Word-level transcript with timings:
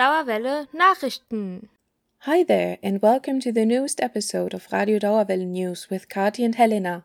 Dauerwelle 0.00 0.66
Nachrichten. 0.72 1.68
Hi 2.20 2.42
there, 2.42 2.78
and 2.82 3.02
welcome 3.02 3.38
to 3.40 3.52
the 3.52 3.66
newest 3.66 4.00
episode 4.00 4.54
of 4.54 4.72
Radio 4.72 4.98
Dauerwelle 4.98 5.46
News 5.46 5.90
with 5.90 6.08
Kati 6.08 6.42
and 6.42 6.54
Helena. 6.54 7.04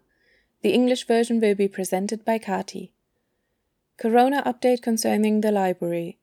The 0.62 0.70
English 0.70 1.06
version 1.06 1.42
will 1.42 1.56
be 1.56 1.68
presented 1.68 2.24
by 2.24 2.40
Kati. 2.40 2.92
Corona 3.98 4.42
update 4.44 4.82
concerning 4.82 5.42
the 5.42 5.52
library. 5.52 6.20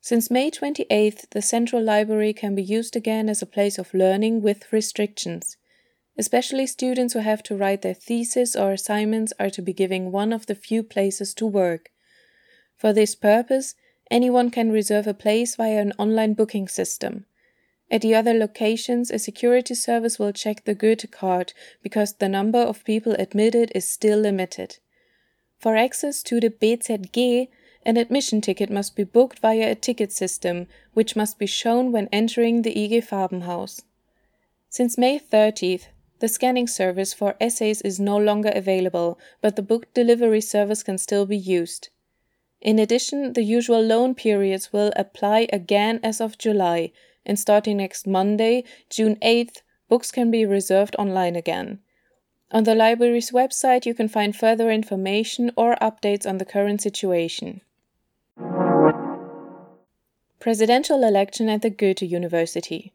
Since 0.00 0.28
May 0.28 0.50
28th, 0.50 1.30
the 1.30 1.40
Central 1.40 1.80
Library 1.80 2.32
can 2.32 2.56
be 2.56 2.64
used 2.64 2.96
again 2.96 3.28
as 3.28 3.40
a 3.40 3.46
place 3.46 3.78
of 3.78 3.94
learning 3.94 4.42
with 4.42 4.72
restrictions. 4.72 5.56
Especially 6.18 6.66
students 6.66 7.14
who 7.14 7.20
have 7.20 7.44
to 7.44 7.56
write 7.56 7.82
their 7.82 7.94
thesis 7.94 8.56
or 8.56 8.72
assignments 8.72 9.32
are 9.38 9.50
to 9.50 9.62
be 9.62 9.72
given 9.72 10.10
one 10.10 10.32
of 10.32 10.46
the 10.46 10.56
few 10.56 10.82
places 10.82 11.32
to 11.34 11.46
work. 11.46 11.92
For 12.76 12.92
this 12.92 13.14
purpose, 13.14 13.76
anyone 14.12 14.50
can 14.50 14.70
reserve 14.70 15.06
a 15.06 15.14
place 15.14 15.56
via 15.56 15.80
an 15.80 15.92
online 15.98 16.34
booking 16.34 16.68
system. 16.68 17.24
At 17.90 18.02
the 18.02 18.14
other 18.14 18.34
locations, 18.34 19.10
a 19.10 19.18
security 19.18 19.74
service 19.74 20.18
will 20.18 20.32
check 20.32 20.64
the 20.64 20.74
Goethe 20.74 21.10
card 21.10 21.52
because 21.82 22.14
the 22.14 22.28
number 22.28 22.58
of 22.58 22.84
people 22.84 23.14
admitted 23.18 23.72
is 23.74 23.88
still 23.88 24.18
limited. 24.20 24.78
For 25.58 25.76
access 25.76 26.22
to 26.24 26.40
the 26.40 26.50
BZG, 26.50 27.48
an 27.84 27.96
admission 27.96 28.40
ticket 28.40 28.70
must 28.70 28.94
be 28.94 29.04
booked 29.04 29.38
via 29.40 29.72
a 29.72 29.74
ticket 29.74 30.12
system, 30.12 30.66
which 30.92 31.16
must 31.16 31.38
be 31.38 31.46
shown 31.46 31.90
when 31.90 32.08
entering 32.12 32.62
the 32.62 32.84
IG 32.84 33.04
Farbenhaus. 33.04 33.82
Since 34.68 34.96
May 34.98 35.18
30th, 35.18 35.86
the 36.20 36.28
scanning 36.28 36.68
service 36.68 37.12
for 37.12 37.34
essays 37.40 37.80
is 37.80 37.98
no 37.98 38.16
longer 38.16 38.52
available, 38.54 39.18
but 39.40 39.56
the 39.56 39.62
book 39.62 39.92
delivery 39.94 40.40
service 40.40 40.82
can 40.82 40.98
still 40.98 41.26
be 41.26 41.36
used. 41.36 41.88
In 42.62 42.78
addition, 42.78 43.32
the 43.32 43.42
usual 43.42 43.82
loan 43.82 44.14
periods 44.14 44.72
will 44.72 44.92
apply 44.94 45.48
again 45.52 45.98
as 46.04 46.20
of 46.20 46.38
July, 46.38 46.92
and 47.26 47.36
starting 47.36 47.78
next 47.78 48.06
Monday, 48.06 48.62
June 48.88 49.16
8th, 49.16 49.62
books 49.88 50.12
can 50.12 50.30
be 50.30 50.46
reserved 50.46 50.94
online 50.96 51.34
again. 51.34 51.80
On 52.52 52.62
the 52.62 52.76
library's 52.76 53.32
website, 53.32 53.84
you 53.84 53.94
can 53.94 54.06
find 54.06 54.36
further 54.36 54.70
information 54.70 55.50
or 55.56 55.74
updates 55.82 56.24
on 56.24 56.38
the 56.38 56.44
current 56.44 56.80
situation. 56.80 57.62
Presidential 60.38 61.02
election 61.02 61.48
at 61.48 61.62
the 61.62 61.70
Goethe 61.70 62.02
University. 62.02 62.92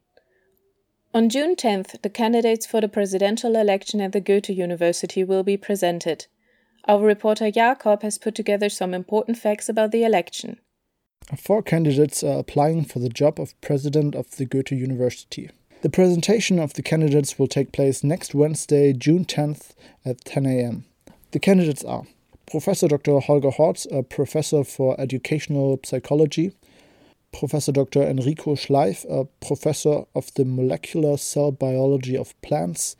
On 1.12 1.28
June 1.28 1.56
10th, 1.56 2.00
the 2.00 2.10
candidates 2.10 2.64
for 2.64 2.80
the 2.80 2.88
presidential 2.88 3.56
election 3.56 4.00
at 4.00 4.12
the 4.12 4.20
Goethe 4.20 4.48
University 4.48 5.24
will 5.24 5.42
be 5.42 5.56
presented. 5.58 6.26
Our 6.86 7.04
reporter 7.04 7.50
Jakob 7.50 8.02
has 8.02 8.18
put 8.18 8.34
together 8.34 8.68
some 8.68 8.94
important 8.94 9.38
facts 9.38 9.68
about 9.68 9.90
the 9.90 10.04
election. 10.04 10.58
Four 11.36 11.62
candidates 11.62 12.22
are 12.22 12.38
applying 12.38 12.84
for 12.84 13.00
the 13.00 13.10
job 13.10 13.38
of 13.38 13.60
president 13.60 14.14
of 14.14 14.36
the 14.36 14.46
Goethe 14.46 14.72
University. 14.72 15.50
The 15.82 15.90
presentation 15.90 16.58
of 16.58 16.74
the 16.74 16.82
candidates 16.82 17.38
will 17.38 17.46
take 17.46 17.72
place 17.72 18.02
next 18.02 18.34
Wednesday, 18.34 18.92
June 18.92 19.24
10th 19.24 19.74
at 20.04 20.24
10 20.24 20.46
a.m. 20.46 20.84
The 21.32 21.38
candidates 21.38 21.84
are 21.84 22.04
Professor 22.50 22.88
Dr. 22.88 23.20
Holger 23.20 23.50
Horz, 23.50 23.86
a 23.92 24.02
professor 24.02 24.64
for 24.64 24.98
educational 24.98 25.78
psychology, 25.84 26.52
Professor 27.32 27.72
Dr. 27.72 28.02
Enrico 28.02 28.54
Schleiff, 28.54 29.04
a 29.04 29.26
professor 29.44 30.04
of 30.14 30.32
the 30.34 30.46
molecular 30.46 31.18
cell 31.18 31.52
biology 31.52 32.16
of 32.16 32.40
plants, 32.40 32.96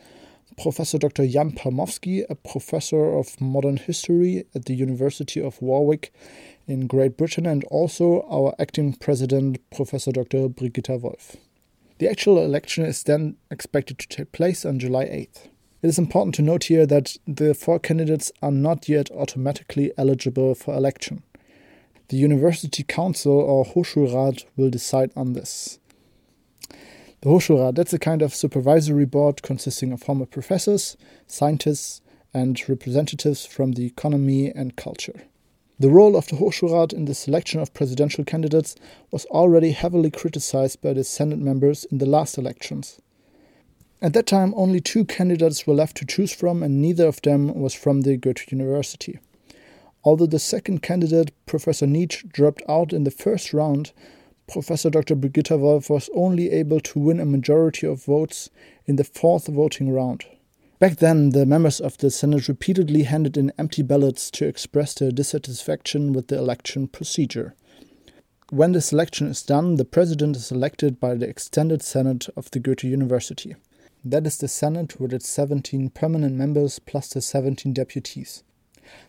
Professor 0.61 0.99
Dr. 0.99 1.25
Jan 1.29 1.53
Palmowski, 1.53 2.25
a 2.29 2.35
professor 2.35 3.17
of 3.17 3.41
modern 3.41 3.77
history 3.77 4.45
at 4.57 4.65
the 4.65 4.75
University 4.75 5.41
of 5.41 5.63
Warwick 5.63 6.13
in 6.67 6.89
Great 6.89 7.17
Britain, 7.17 7.47
and 7.47 7.63
also 7.65 8.27
our 8.29 8.55
acting 8.59 8.95
president, 8.95 9.59
Professor 9.71 10.11
Dr. 10.11 10.49
Birgitta 10.49 11.01
Wolff. 11.01 11.37
The 11.99 12.11
actual 12.11 12.45
election 12.45 12.85
is 12.85 13.05
then 13.05 13.37
expected 13.53 13.99
to 14.01 14.09
take 14.09 14.33
place 14.33 14.65
on 14.65 14.81
July 14.81 15.05
8th. 15.05 15.49
It 15.81 15.87
is 15.87 15.99
important 15.99 16.35
to 16.37 16.43
note 16.43 16.65
here 16.65 16.87
that 16.87 17.17
the 17.25 17.55
four 17.55 17.79
candidates 17.79 18.33
are 18.43 18.51
not 18.51 18.89
yet 18.89 19.13
automatically 19.13 19.93
eligible 19.97 20.57
for 20.57 20.75
election. 20.75 21.23
The 22.09 22.17
University 22.17 22.83
Council 22.83 23.33
or 23.33 23.65
Hochschulrat 23.65 24.45
will 24.57 24.71
decide 24.71 25.13
on 25.15 25.35
this. 25.35 25.79
The 27.21 27.31
Hochschulrat, 27.31 27.75
that's 27.75 27.93
a 27.93 27.99
kind 27.99 28.23
of 28.23 28.33
supervisory 28.33 29.05
board 29.05 29.43
consisting 29.43 29.91
of 29.91 30.01
former 30.01 30.25
professors, 30.25 30.97
scientists, 31.27 32.01
and 32.33 32.63
representatives 32.69 33.45
from 33.45 33.73
the 33.73 33.87
economy 33.87 34.53
and 34.55 34.77
culture. 34.77 35.23
The 35.81 35.91
role 35.91 36.17
of 36.17 36.29
the 36.29 36.37
Hochschulrat 36.37 36.93
in 36.93 37.07
the 37.07 37.15
selection 37.15 37.61
of 37.61 37.75
presidential 37.75 38.25
candidates 38.25 38.77
was 39.11 39.25
already 39.27 39.73
heavily 39.73 40.13
criticized 40.13 40.81
by 40.81 40.93
the 40.93 41.03
Senate 41.03 41.41
members 41.41 41.85
in 41.87 41.99
the 41.99 42.07
last 42.07 42.39
elections. 42.39 43.01
At 44.01 44.13
that 44.13 44.29
time, 44.29 44.55
only 44.57 44.81
two 44.81 45.05
candidates 45.05 45.67
were 45.67 45.75
left 45.75 45.97
to 45.97 46.07
choose 46.07 46.33
from, 46.33 46.63
and 46.63 46.81
neither 46.81 47.09
of 47.09 47.21
them 47.23 47.53
was 47.61 47.75
from 47.75 48.03
the 48.03 48.17
Goethe 48.17 48.53
University. 48.53 49.19
Although 50.05 50.27
the 50.27 50.39
second 50.39 50.83
candidate, 50.83 51.33
Professor 51.47 51.87
Nitsch, 51.87 52.29
dropped 52.29 52.63
out 52.69 52.93
in 52.93 53.03
the 53.03 53.11
first 53.11 53.53
round, 53.53 53.91
Professor 54.49 54.89
Dr. 54.89 55.15
Birgitta 55.15 55.59
Wolff 55.59 55.91
was 55.91 56.09
only 56.15 56.51
able 56.51 56.81
to 56.81 56.99
win 56.99 57.21
a 57.21 57.27
majority 57.27 57.87
of 57.87 58.05
votes 58.05 58.49
in 58.87 58.97
the 58.97 59.05
fourth 59.05 59.47
voting 59.47 59.93
round. 59.93 60.25
Back 60.79 60.97
then, 60.97 61.31
the 61.31 61.45
members 61.45 61.81
of 61.81 61.99
the 61.99 62.11
Senate 62.11 62.49
repeatedly 62.49 63.03
handed 63.03 63.37
in 63.37 63.53
empty 63.59 63.83
ballots 63.83 64.31
to 64.31 64.47
express 64.47 64.95
their 64.95 65.11
dissatisfaction 65.11 66.15
with 66.15 66.29
the 66.29 66.39
election 66.39 66.89
procedure. 66.89 67.55
When 68.51 68.73
the 68.73 68.81
selection 68.81 69.27
is 69.27 69.43
done, 69.43 69.75
the 69.75 69.85
president 69.85 70.37
is 70.37 70.51
elected 70.51 70.99
by 70.99 71.15
the 71.15 71.29
extended 71.29 71.83
Senate 71.83 72.29
of 72.35 72.51
the 72.51 72.61
Goethe 72.61 72.85
University. 72.85 73.55
That 74.03 74.27
is 74.27 74.39
the 74.39 74.49
Senate 74.49 74.99
with 74.99 75.13
its 75.13 75.29
17 75.29 75.91
permanent 75.91 76.37
members 76.37 76.79
plus 76.79 77.09
the 77.11 77.21
17 77.21 77.75
deputies. 77.75 78.45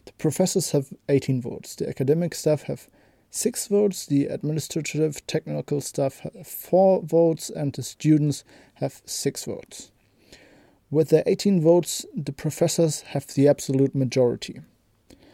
The 0.03 0.11
professors 0.13 0.71
have 0.71 0.91
18 1.07 1.41
votes, 1.41 1.75
the 1.75 1.87
academic 1.87 2.35
staff 2.35 2.63
have 2.63 2.89
6 3.31 3.67
votes, 3.67 4.05
the 4.05 4.25
administrative 4.25 5.25
technical 5.27 5.81
staff 5.81 6.19
have 6.19 6.47
4 6.47 7.03
votes, 7.03 7.49
and 7.49 7.73
the 7.73 7.83
students 7.83 8.43
have 8.75 9.01
6 9.05 9.45
votes. 9.45 9.91
With 10.91 11.09
their 11.09 11.23
18 11.27 11.61
votes, 11.61 12.05
the 12.15 12.31
professors 12.31 13.01
have 13.13 13.27
the 13.27 13.47
absolute 13.47 13.93
majority. 13.93 14.61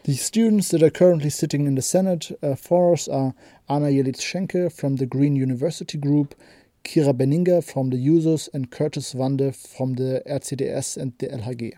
The 0.03 0.15
students 0.15 0.69
that 0.69 0.83
are 0.83 0.89
currently 0.89 1.29
sitting 1.29 1.65
in 1.65 1.75
the 1.75 1.81
Senate 1.81 2.31
uh, 2.43 2.55
for 2.55 2.93
us 2.93 3.07
are 3.07 3.33
Anna 3.69 3.87
Jelitschenke 3.87 4.71
from 4.71 4.97
the 4.97 5.05
Green 5.05 5.37
University 5.37 5.97
Group, 5.97 6.35
Kira 6.83 7.13
Benninger 7.13 7.63
from 7.63 7.89
the 7.89 7.97
Jusos, 7.97 8.49
and 8.53 8.69
Curtis 8.69 9.13
Wande 9.13 9.55
from 9.55 9.93
the 9.93 10.21
RCDS 10.27 10.97
and 10.97 11.13
the 11.19 11.27
LHG. 11.27 11.73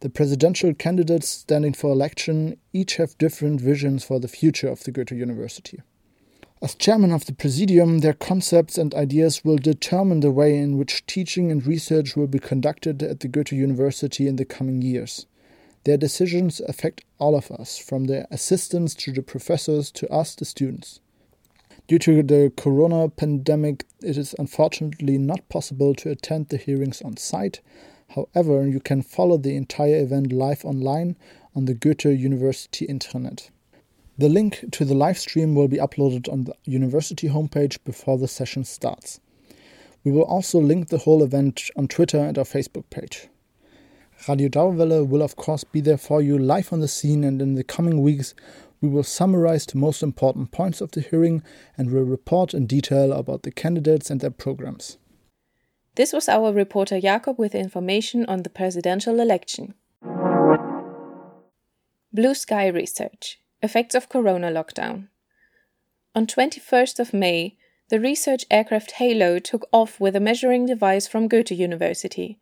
The 0.00 0.10
presidential 0.10 0.74
candidates 0.74 1.28
standing 1.28 1.72
for 1.72 1.90
election 1.90 2.56
each 2.72 2.96
have 2.96 3.18
different 3.18 3.60
visions 3.60 4.04
for 4.04 4.20
the 4.20 4.28
future 4.28 4.68
of 4.68 4.84
the 4.84 4.92
Goethe 4.92 5.10
University. 5.10 5.80
As 6.62 6.76
chairman 6.76 7.10
of 7.12 7.26
the 7.26 7.32
Presidium, 7.32 7.98
their 7.98 8.12
concepts 8.12 8.78
and 8.78 8.94
ideas 8.94 9.44
will 9.44 9.56
determine 9.56 10.20
the 10.20 10.30
way 10.30 10.56
in 10.56 10.78
which 10.78 11.04
teaching 11.06 11.50
and 11.50 11.66
research 11.66 12.16
will 12.16 12.28
be 12.28 12.38
conducted 12.38 13.02
at 13.02 13.20
the 13.20 13.28
Goethe 13.28 13.50
University 13.50 14.28
in 14.28 14.36
the 14.36 14.44
coming 14.44 14.82
years. 14.82 15.26
Their 15.82 15.96
decisions 15.96 16.60
affect 16.60 17.04
all 17.18 17.36
of 17.36 17.50
us, 17.50 17.76
from 17.78 18.04
the 18.04 18.26
assistants 18.32 18.94
to 18.96 19.12
the 19.12 19.22
professors 19.22 19.90
to 19.92 20.08
us, 20.12 20.34
the 20.36 20.44
students. 20.44 21.00
Due 21.88 21.98
to 22.00 22.22
the 22.22 22.52
corona 22.56 23.08
pandemic, 23.08 23.84
it 24.02 24.16
is 24.16 24.34
unfortunately 24.38 25.18
not 25.18 25.48
possible 25.48 25.94
to 25.94 26.10
attend 26.10 26.50
the 26.50 26.56
hearings 26.56 27.02
on 27.02 27.16
site, 27.16 27.60
However, 28.14 28.66
you 28.66 28.80
can 28.80 29.02
follow 29.02 29.36
the 29.36 29.54
entire 29.54 29.98
event 29.98 30.32
live 30.32 30.64
online 30.64 31.16
on 31.54 31.66
the 31.66 31.74
Goethe 31.74 32.04
University 32.04 32.86
intranet. 32.86 33.50
The 34.16 34.28
link 34.28 34.64
to 34.72 34.84
the 34.84 34.94
live 34.94 35.18
stream 35.18 35.54
will 35.54 35.68
be 35.68 35.76
uploaded 35.76 36.32
on 36.32 36.44
the 36.44 36.54
university 36.64 37.28
homepage 37.28 37.78
before 37.84 38.18
the 38.18 38.26
session 38.26 38.64
starts. 38.64 39.20
We 40.02 40.10
will 40.10 40.22
also 40.22 40.58
link 40.58 40.88
the 40.88 40.98
whole 40.98 41.22
event 41.22 41.70
on 41.76 41.86
Twitter 41.86 42.18
and 42.18 42.38
our 42.38 42.44
Facebook 42.44 42.88
page. 42.90 43.28
Radio 44.26 44.48
Dauerwelle 44.48 45.06
will 45.06 45.22
of 45.22 45.36
course 45.36 45.62
be 45.62 45.80
there 45.80 45.98
for 45.98 46.20
you 46.20 46.38
live 46.38 46.72
on 46.72 46.80
the 46.80 46.88
scene 46.88 47.22
and 47.22 47.40
in 47.40 47.54
the 47.54 47.62
coming 47.62 48.02
weeks 48.02 48.34
we 48.80 48.88
will 48.88 49.04
summarize 49.04 49.66
the 49.66 49.78
most 49.78 50.02
important 50.02 50.50
points 50.50 50.80
of 50.80 50.92
the 50.92 51.00
hearing 51.00 51.42
and 51.76 51.90
will 51.90 52.02
report 52.02 52.54
in 52.54 52.66
detail 52.66 53.12
about 53.12 53.42
the 53.42 53.52
candidates 53.52 54.10
and 54.10 54.20
their 54.20 54.30
programs. 54.30 54.98
This 55.94 56.12
was 56.12 56.28
our 56.28 56.52
reporter 56.52 57.00
Jakob 57.00 57.38
with 57.38 57.54
information 57.54 58.24
on 58.26 58.42
the 58.42 58.50
presidential 58.50 59.20
election. 59.20 59.74
Blue 62.12 62.34
Sky 62.34 62.66
Research 62.68 63.40
Effects 63.62 63.94
of 63.94 64.08
Corona 64.08 64.50
Lockdown. 64.50 65.08
On 66.14 66.26
21st 66.26 66.98
of 67.00 67.12
May, 67.12 67.56
the 67.90 68.00
research 68.00 68.44
aircraft 68.50 68.92
Halo 68.92 69.38
took 69.38 69.68
off 69.72 70.00
with 70.00 70.14
a 70.14 70.20
measuring 70.20 70.66
device 70.66 71.06
from 71.06 71.28
Goethe 71.28 71.50
University. 71.50 72.38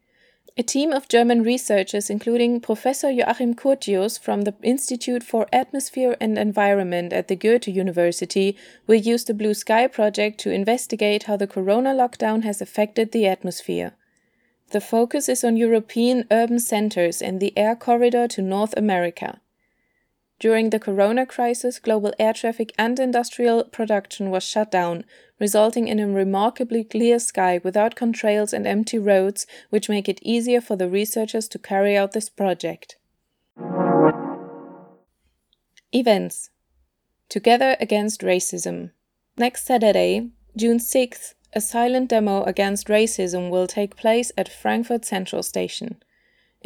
A 0.59 0.63
team 0.63 0.93
of 0.93 1.09
German 1.09 1.43
researchers, 1.43 2.09
including 2.09 2.61
Professor 2.61 3.11
Joachim 3.11 3.55
Curtius 3.55 4.19
from 4.19 4.43
the 4.43 4.55
Institute 4.63 5.23
for 5.23 5.47
Atmosphere 5.53 6.17
and 6.21 6.39
Environment 6.39 7.13
at 7.13 7.29
the 7.29 7.37
Goethe 7.37 7.69
University, 7.69 8.57
will 8.87 8.95
use 8.95 9.25
the 9.25 9.35
Blue 9.35 9.55
Sky 9.55 9.87
project 9.87 10.41
to 10.41 10.51
investigate 10.51 11.25
how 11.25 11.37
the 11.37 11.47
corona 11.47 11.93
lockdown 11.93 12.43
has 12.43 12.63
affected 12.63 13.13
the 13.13 13.27
atmosphere. 13.27 13.93
The 14.71 14.81
focus 14.81 15.29
is 15.29 15.45
on 15.45 15.57
European 15.57 16.27
urban 16.31 16.59
centers 16.59 17.21
and 17.21 17.39
the 17.39 17.53
air 17.57 17.77
corridor 17.77 18.27
to 18.29 18.43
North 18.43 18.75
America. 18.77 19.41
During 20.39 20.69
the 20.69 20.79
corona 20.79 21.25
crisis, 21.25 21.79
global 21.79 22.13
air 22.19 22.35
traffic 22.35 22.73
and 22.79 22.99
industrial 23.01 23.65
production 23.65 24.31
was 24.31 24.45
shut 24.45 24.71
down, 24.71 25.05
resulting 25.41 25.89
in 25.89 25.99
a 25.99 26.07
remarkably 26.07 26.85
clear 26.85 27.19
sky 27.19 27.61
without 27.65 27.95
contrails 27.95 28.53
and 28.53 28.67
empty 28.67 28.99
roads, 28.99 29.47
which 29.71 29.89
make 29.89 30.09
it 30.09 30.21
easier 30.23 30.61
for 30.61 30.77
the 30.77 30.91
researchers 30.91 31.49
to 31.49 31.59
carry 31.59 31.97
out 31.97 32.13
this 32.13 32.29
project. 32.29 32.97
Events 35.93 36.51
Together 37.31 37.77
Against 37.81 38.21
Racism. 38.21 38.91
Next 39.39 39.65
Saturday, 39.65 40.31
June 40.55 40.79
6th, 40.79 41.35
a 41.55 41.61
silent 41.61 42.11
demo 42.11 42.43
against 42.45 42.89
racism 42.89 43.49
will 43.49 43.67
take 43.67 43.97
place 43.97 44.31
at 44.37 44.53
Frankfurt 44.53 45.07
Central 45.07 45.43
Station. 45.43 46.03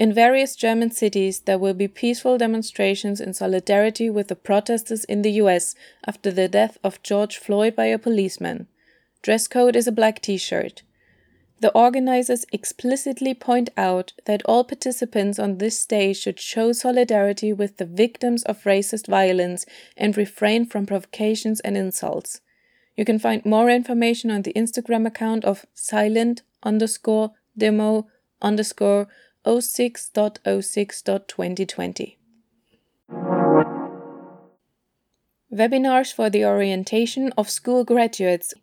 In 0.01 0.15
various 0.15 0.57
German 0.57 0.93
cities, 0.93 1.41
there 1.41 1.59
will 1.59 1.75
be 1.75 1.87
peaceful 1.87 2.39
demonstrations 2.39 3.21
in 3.21 3.35
solidarity 3.35 4.09
with 4.09 4.29
the 4.29 4.35
protesters 4.35 5.05
in 5.05 5.21
the 5.21 5.33
US 5.33 5.75
after 6.07 6.31
the 6.31 6.49
death 6.49 6.79
of 6.83 7.03
George 7.03 7.37
Floyd 7.37 7.77
by 7.77 7.85
a 7.85 7.99
policeman. 7.99 8.67
Dress 9.21 9.47
code 9.47 9.77
is 9.77 9.87
a 9.87 9.93
black 9.93 10.23
t 10.23 10.39
shirt. 10.39 10.85
The 11.61 11.71
organizers 11.73 12.47
explicitly 12.51 13.35
point 13.35 13.69
out 13.77 14.15
that 14.25 14.41
all 14.47 14.65
participants 14.65 15.39
on 15.39 15.59
this 15.59 15.85
day 15.85 16.15
should 16.15 16.41
show 16.41 16.73
solidarity 16.73 17.53
with 17.53 17.77
the 17.77 17.85
victims 17.85 18.43
of 18.45 18.65
racist 18.65 19.07
violence 19.07 19.67
and 19.99 20.17
refrain 20.17 20.65
from 20.65 20.87
provocations 20.87 21.61
and 21.61 21.77
insults. 21.77 22.41
You 22.97 23.05
can 23.05 23.19
find 23.19 23.45
more 23.45 23.69
information 23.69 24.31
on 24.31 24.43
the 24.43 24.55
Instagram 24.55 25.07
account 25.07 25.45
of 25.45 25.67
silent 25.75 26.41
underscore 26.63 27.33
demo 27.59 28.07
underscore 28.41 29.07
06.06.2020. 29.47 32.17
Webinars 35.53 36.13
for 36.13 36.31
the 36.31 36.45
orientation 36.45 37.33
of 37.37 37.51
school 37.51 37.83
graduates. 37.85 38.55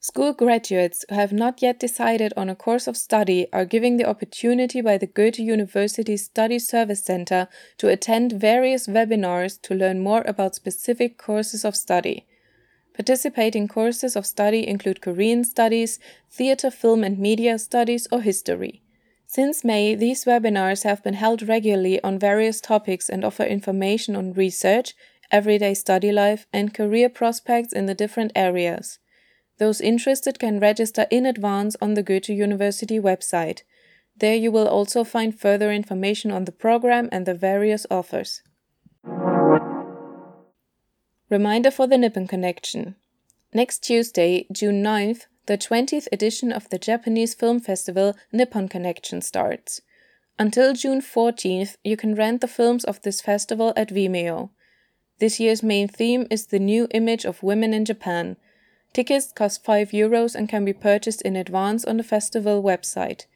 School 0.00 0.32
graduates 0.32 1.04
who 1.08 1.14
have 1.16 1.32
not 1.32 1.60
yet 1.60 1.80
decided 1.80 2.32
on 2.36 2.48
a 2.48 2.54
course 2.54 2.86
of 2.86 2.96
study 2.96 3.48
are 3.52 3.64
given 3.64 3.96
the 3.96 4.04
opportunity 4.04 4.80
by 4.80 4.96
the 4.96 5.08
Goethe 5.08 5.40
University 5.40 6.16
Study 6.16 6.60
Service 6.60 7.04
Center 7.04 7.48
to 7.78 7.88
attend 7.88 8.32
various 8.32 8.86
webinars 8.86 9.60
to 9.62 9.74
learn 9.74 9.98
more 10.00 10.22
about 10.24 10.54
specific 10.54 11.18
courses 11.18 11.64
of 11.64 11.74
study. 11.74 12.26
Participating 12.94 13.66
courses 13.68 14.16
of 14.16 14.24
study 14.24 14.66
include 14.66 15.02
Korean 15.02 15.44
studies, 15.44 15.98
theater, 16.30 16.70
film 16.70 17.02
and 17.02 17.18
media 17.18 17.58
studies, 17.58 18.06
or 18.10 18.22
history. 18.22 18.82
Since 19.28 19.64
May, 19.64 19.94
these 19.94 20.24
webinars 20.24 20.84
have 20.84 21.02
been 21.02 21.14
held 21.14 21.46
regularly 21.46 22.02
on 22.02 22.18
various 22.18 22.60
topics 22.60 23.08
and 23.08 23.24
offer 23.24 23.42
information 23.42 24.14
on 24.14 24.32
research, 24.32 24.94
everyday 25.32 25.74
study 25.74 26.12
life, 26.12 26.46
and 26.52 26.72
career 26.72 27.08
prospects 27.08 27.72
in 27.72 27.86
the 27.86 27.94
different 27.94 28.32
areas. 28.36 28.98
Those 29.58 29.80
interested 29.80 30.38
can 30.38 30.60
register 30.60 31.06
in 31.10 31.26
advance 31.26 31.76
on 31.80 31.94
the 31.94 32.02
Goethe 32.02 32.28
University 32.28 33.00
website. 33.00 33.62
There 34.16 34.36
you 34.36 34.52
will 34.52 34.68
also 34.68 35.02
find 35.02 35.38
further 35.38 35.72
information 35.72 36.30
on 36.30 36.44
the 36.44 36.52
program 36.52 37.08
and 37.10 37.26
the 37.26 37.34
various 37.34 37.86
offers. 37.90 38.42
Reminder 41.28 41.72
for 41.72 41.86
the 41.88 41.98
Nippon 41.98 42.28
Connection. 42.28 42.94
Next 43.52 43.78
Tuesday, 43.80 44.46
June 44.52 44.82
9th, 44.82 45.26
the 45.46 45.56
20th 45.56 46.08
edition 46.12 46.50
of 46.50 46.68
the 46.70 46.78
Japanese 46.78 47.34
film 47.34 47.60
festival 47.60 48.16
Nippon 48.32 48.68
Connection 48.68 49.22
starts. 49.22 49.80
Until 50.38 50.74
June 50.74 51.00
14th, 51.00 51.76
you 51.84 51.96
can 51.96 52.14
rent 52.14 52.40
the 52.40 52.48
films 52.48 52.84
of 52.84 53.00
this 53.02 53.20
festival 53.20 53.72
at 53.76 53.90
Vimeo. 53.90 54.50
This 55.18 55.40
year's 55.40 55.62
main 55.62 55.88
theme 55.88 56.26
is 56.30 56.46
the 56.46 56.58
new 56.58 56.88
image 56.90 57.24
of 57.24 57.42
women 57.42 57.72
in 57.72 57.84
Japan. 57.84 58.36
Tickets 58.92 59.32
cost 59.32 59.64
5 59.64 59.90
euros 59.90 60.34
and 60.34 60.48
can 60.48 60.64
be 60.64 60.72
purchased 60.72 61.22
in 61.22 61.36
advance 61.36 61.84
on 61.84 61.96
the 61.96 62.02
festival 62.02 62.62
website. 62.62 63.26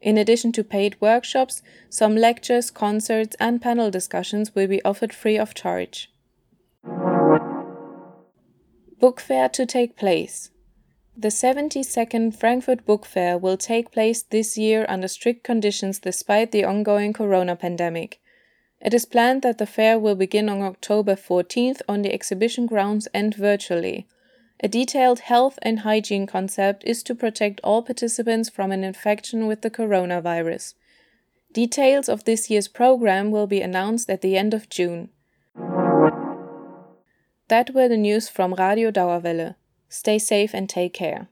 In 0.00 0.18
addition 0.18 0.50
to 0.52 0.64
paid 0.64 1.00
workshops, 1.00 1.62
some 1.88 2.16
lectures, 2.16 2.70
concerts, 2.70 3.36
and 3.38 3.62
panel 3.62 3.90
discussions 3.90 4.54
will 4.54 4.66
be 4.66 4.84
offered 4.84 5.14
free 5.14 5.38
of 5.38 5.54
charge. 5.54 6.10
Book 8.98 9.20
fair 9.20 9.48
to 9.50 9.64
take 9.64 9.96
place. 9.96 10.50
The 11.20 11.28
72nd 11.28 12.34
Frankfurt 12.34 12.86
Book 12.86 13.04
Fair 13.04 13.36
will 13.36 13.58
take 13.58 13.92
place 13.92 14.22
this 14.22 14.56
year 14.56 14.86
under 14.88 15.06
strict 15.06 15.44
conditions 15.44 15.98
despite 15.98 16.50
the 16.50 16.64
ongoing 16.64 17.12
corona 17.12 17.56
pandemic. 17.56 18.22
It 18.80 18.94
is 18.94 19.04
planned 19.04 19.42
that 19.42 19.58
the 19.58 19.66
fair 19.66 19.98
will 19.98 20.14
begin 20.14 20.48
on 20.48 20.62
October 20.62 21.16
14th 21.16 21.82
on 21.86 22.00
the 22.00 22.14
exhibition 22.14 22.64
grounds 22.64 23.06
and 23.12 23.34
virtually. 23.34 24.06
A 24.60 24.68
detailed 24.68 25.18
health 25.18 25.58
and 25.60 25.80
hygiene 25.80 26.26
concept 26.26 26.84
is 26.86 27.02
to 27.02 27.14
protect 27.14 27.60
all 27.62 27.82
participants 27.82 28.48
from 28.48 28.72
an 28.72 28.82
infection 28.82 29.46
with 29.46 29.60
the 29.60 29.70
coronavirus. 29.70 30.72
Details 31.52 32.08
of 32.08 32.24
this 32.24 32.48
year's 32.48 32.68
program 32.68 33.30
will 33.30 33.46
be 33.46 33.60
announced 33.60 34.08
at 34.08 34.22
the 34.22 34.38
end 34.38 34.54
of 34.54 34.70
June. 34.70 35.10
That 37.48 37.74
were 37.74 37.88
the 37.88 37.98
news 37.98 38.30
from 38.30 38.54
Radio 38.54 38.90
Dauerwelle. 38.90 39.56
Stay 39.90 40.18
safe 40.18 40.54
and 40.54 40.68
take 40.68 40.94
care. 40.94 41.28